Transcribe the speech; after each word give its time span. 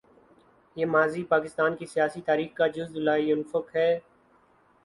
یہ 0.77 0.85
ماضی 0.85 1.23
پاکستان 1.23 1.75
کی 1.75 1.85
سیاسی 1.85 2.21
تاریخ 2.21 2.53
کا 2.57 2.67
جزو 2.75 2.99
لا 2.99 3.15
ینفک 3.17 3.75
ہے۔ 3.75 3.89